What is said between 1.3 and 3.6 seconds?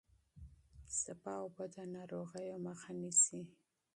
اوبه د ناروغیو مخه نيسي.